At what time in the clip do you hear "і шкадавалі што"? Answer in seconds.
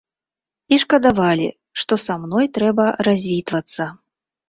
0.75-2.01